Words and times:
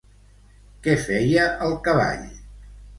Què 0.87 0.97
feia 1.05 1.47
el 1.69 1.79
cavall? 1.89 2.29